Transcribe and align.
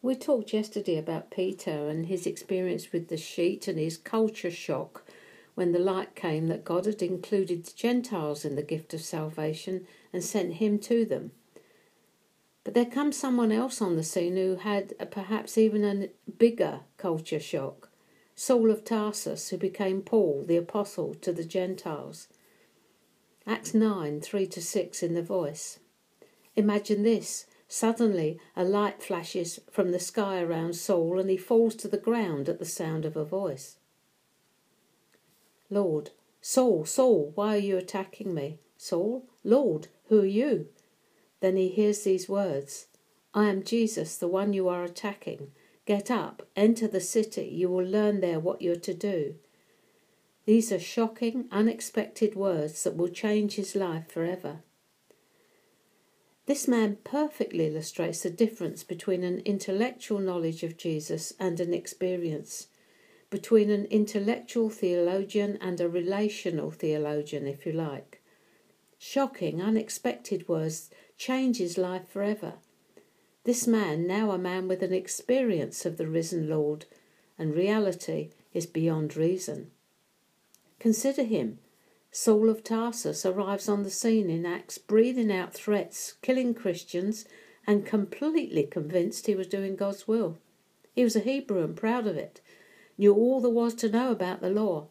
We 0.00 0.14
talked 0.14 0.52
yesterday 0.52 0.96
about 0.96 1.30
Peter 1.30 1.88
and 1.88 2.06
his 2.06 2.26
experience 2.26 2.92
with 2.92 3.08
the 3.08 3.16
sheet 3.16 3.66
and 3.66 3.78
his 3.78 3.96
culture 3.96 4.50
shock 4.50 5.04
when 5.54 5.72
the 5.72 5.80
light 5.80 6.14
came 6.14 6.46
that 6.46 6.64
God 6.64 6.86
had 6.86 7.02
included 7.02 7.64
the 7.64 7.72
Gentiles 7.74 8.44
in 8.44 8.54
the 8.54 8.62
gift 8.62 8.94
of 8.94 9.00
salvation 9.00 9.86
and 10.12 10.22
sent 10.22 10.54
him 10.54 10.78
to 10.80 11.04
them. 11.04 11.32
But 12.62 12.74
there 12.74 12.84
comes 12.86 13.16
someone 13.16 13.50
else 13.50 13.82
on 13.82 13.96
the 13.96 14.04
scene 14.04 14.36
who 14.36 14.56
had 14.56 14.94
a, 15.00 15.06
perhaps 15.06 15.58
even 15.58 15.84
a 15.84 16.10
bigger 16.30 16.80
culture 16.96 17.40
shock 17.40 17.88
Saul 18.36 18.70
of 18.70 18.84
Tarsus, 18.84 19.48
who 19.48 19.56
became 19.56 20.00
Paul, 20.00 20.44
the 20.46 20.56
apostle 20.56 21.12
to 21.16 21.32
the 21.32 21.44
Gentiles. 21.44 22.28
Acts 23.48 23.74
9 23.74 24.20
3 24.20 24.46
to 24.46 24.62
6 24.62 25.02
in 25.02 25.14
the 25.14 25.22
voice. 25.24 25.80
Imagine 26.54 27.02
this 27.02 27.46
Suddenly, 27.68 28.40
a 28.56 28.64
light 28.64 29.02
flashes 29.02 29.60
from 29.70 29.92
the 29.92 30.00
sky 30.00 30.40
around 30.40 30.74
Saul, 30.74 31.18
and 31.18 31.28
he 31.28 31.36
falls 31.36 31.74
to 31.76 31.88
the 31.88 31.98
ground 31.98 32.48
at 32.48 32.58
the 32.58 32.64
sound 32.64 33.04
of 33.04 33.16
a 33.16 33.24
voice. 33.24 33.76
Lord, 35.68 36.10
Saul, 36.40 36.86
Saul, 36.86 37.32
why 37.34 37.56
are 37.56 37.60
you 37.60 37.76
attacking 37.76 38.32
me? 38.32 38.58
Saul, 38.78 39.26
Lord, 39.44 39.88
who 40.06 40.20
are 40.20 40.26
you? 40.26 40.68
Then 41.40 41.56
he 41.56 41.68
hears 41.68 42.02
these 42.04 42.28
words 42.28 42.86
I 43.34 43.50
am 43.50 43.62
Jesus, 43.62 44.16
the 44.16 44.28
one 44.28 44.54
you 44.54 44.68
are 44.68 44.82
attacking. 44.82 45.52
Get 45.84 46.10
up, 46.10 46.46
enter 46.56 46.88
the 46.88 47.00
city, 47.00 47.46
you 47.46 47.68
will 47.68 47.84
learn 47.84 48.20
there 48.20 48.40
what 48.40 48.62
you're 48.62 48.76
to 48.76 48.94
do. 48.94 49.34
These 50.46 50.72
are 50.72 50.80
shocking, 50.80 51.46
unexpected 51.52 52.34
words 52.34 52.82
that 52.84 52.96
will 52.96 53.08
change 53.08 53.56
his 53.56 53.76
life 53.76 54.10
forever. 54.10 54.60
This 56.48 56.66
man 56.66 56.96
perfectly 57.04 57.66
illustrates 57.66 58.22
the 58.22 58.30
difference 58.30 58.82
between 58.82 59.22
an 59.22 59.40
intellectual 59.40 60.18
knowledge 60.18 60.62
of 60.62 60.78
Jesus 60.78 61.34
and 61.38 61.60
an 61.60 61.74
experience, 61.74 62.68
between 63.28 63.68
an 63.68 63.84
intellectual 63.84 64.70
theologian 64.70 65.58
and 65.60 65.78
a 65.78 65.90
relational 65.90 66.70
theologian, 66.70 67.46
if 67.46 67.66
you 67.66 67.72
like. 67.72 68.22
Shocking, 68.98 69.60
unexpected 69.60 70.48
words 70.48 70.88
change 71.18 71.58
his 71.58 71.76
life 71.76 72.08
forever. 72.08 72.54
This 73.44 73.66
man, 73.66 74.06
now 74.06 74.30
a 74.30 74.38
man 74.38 74.68
with 74.68 74.82
an 74.82 74.94
experience 74.94 75.84
of 75.84 75.98
the 75.98 76.06
risen 76.06 76.48
Lord 76.48 76.86
and 77.38 77.54
reality, 77.54 78.30
is 78.54 78.64
beyond 78.64 79.18
reason. 79.18 79.70
Consider 80.78 81.24
him 81.24 81.58
Saul 82.10 82.48
of 82.48 82.64
Tarsus 82.64 83.26
arrives 83.26 83.68
on 83.68 83.82
the 83.82 83.90
scene 83.90 84.30
in 84.30 84.46
Acts, 84.46 84.78
breathing 84.78 85.30
out 85.30 85.52
threats, 85.52 86.14
killing 86.22 86.54
Christians, 86.54 87.26
and 87.66 87.84
completely 87.84 88.64
convinced 88.64 89.26
he 89.26 89.34
was 89.34 89.46
doing 89.46 89.76
God's 89.76 90.08
will. 90.08 90.38
He 90.94 91.04
was 91.04 91.14
a 91.14 91.20
Hebrew 91.20 91.62
and 91.62 91.76
proud 91.76 92.06
of 92.06 92.16
it, 92.16 92.40
knew 92.96 93.14
all 93.14 93.40
there 93.40 93.50
was 93.50 93.74
to 93.76 93.90
know 93.90 94.10
about 94.10 94.40
the 94.40 94.50
law, 94.50 94.88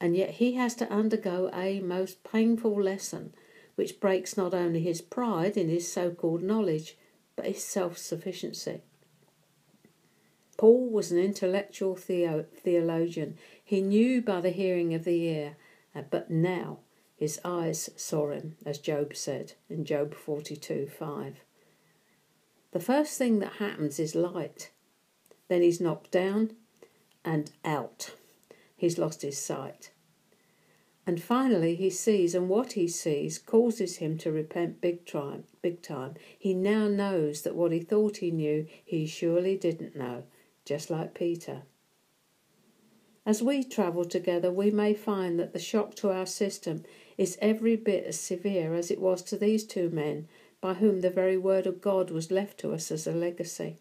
and 0.00 0.16
yet 0.16 0.30
he 0.30 0.54
has 0.54 0.74
to 0.76 0.90
undergo 0.90 1.50
a 1.52 1.80
most 1.80 2.24
painful 2.24 2.82
lesson 2.82 3.34
which 3.76 4.00
breaks 4.00 4.36
not 4.36 4.54
only 4.54 4.80
his 4.80 5.02
pride 5.02 5.56
in 5.56 5.68
his 5.68 5.90
so 5.92 6.10
called 6.10 6.42
knowledge, 6.42 6.96
but 7.36 7.46
his 7.46 7.62
self 7.62 7.98
sufficiency. 7.98 8.80
Paul 10.56 10.88
was 10.88 11.12
an 11.12 11.18
intellectual 11.18 11.94
theo- 11.94 12.46
theologian. 12.54 13.36
He 13.62 13.82
knew 13.82 14.22
by 14.22 14.40
the 14.40 14.50
hearing 14.50 14.94
of 14.94 15.04
the 15.04 15.22
ear 15.22 15.56
Uh, 15.96 16.02
but 16.10 16.30
now 16.30 16.80
his 17.16 17.40
eyes 17.44 17.88
saw 17.96 18.30
him, 18.30 18.56
as 18.66 18.78
Job 18.78 19.16
said 19.16 19.54
in 19.70 19.84
Job 19.84 20.14
42 20.14 20.86
5. 20.86 21.40
The 22.72 22.80
first 22.80 23.16
thing 23.16 23.38
that 23.38 23.54
happens 23.54 23.98
is 23.98 24.14
light. 24.14 24.70
Then 25.48 25.62
he's 25.62 25.80
knocked 25.80 26.10
down 26.10 26.52
and 27.24 27.50
out. 27.64 28.14
He's 28.76 28.98
lost 28.98 29.22
his 29.22 29.38
sight. 29.38 29.90
And 31.06 31.22
finally 31.22 31.76
he 31.76 31.88
sees, 31.88 32.34
and 32.34 32.48
what 32.48 32.72
he 32.72 32.88
sees 32.88 33.38
causes 33.38 33.98
him 33.98 34.18
to 34.18 34.32
repent 34.32 34.80
big 34.80 35.06
time. 35.06 35.44
Big 35.62 35.80
time. 35.80 36.14
He 36.38 36.52
now 36.52 36.88
knows 36.88 37.42
that 37.42 37.54
what 37.54 37.72
he 37.72 37.80
thought 37.80 38.18
he 38.18 38.30
knew, 38.30 38.66
he 38.84 39.06
surely 39.06 39.56
didn't 39.56 39.96
know, 39.96 40.24
just 40.64 40.90
like 40.90 41.14
Peter. 41.14 41.62
As 43.26 43.42
we 43.42 43.64
travel 43.64 44.04
together, 44.04 44.52
we 44.52 44.70
may 44.70 44.94
find 44.94 45.40
that 45.40 45.52
the 45.52 45.58
shock 45.58 45.96
to 45.96 46.12
our 46.12 46.26
system 46.26 46.84
is 47.18 47.36
every 47.42 47.74
bit 47.74 48.04
as 48.04 48.20
severe 48.20 48.72
as 48.72 48.88
it 48.88 49.00
was 49.00 49.20
to 49.24 49.36
these 49.36 49.64
two 49.64 49.90
men, 49.90 50.28
by 50.60 50.74
whom 50.74 51.00
the 51.00 51.10
very 51.10 51.36
word 51.36 51.66
of 51.66 51.80
God 51.80 52.12
was 52.12 52.30
left 52.30 52.58
to 52.58 52.72
us 52.72 52.92
as 52.92 53.04
a 53.04 53.12
legacy. 53.12 53.78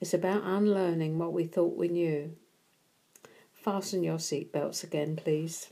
It's 0.00 0.14
about 0.14 0.44
unlearning 0.44 1.18
what 1.18 1.34
we 1.34 1.44
thought 1.44 1.76
we 1.76 1.88
knew. 1.88 2.34
Fasten 3.52 4.02
your 4.02 4.16
seatbelts 4.16 4.82
again, 4.82 5.14
please. 5.14 5.68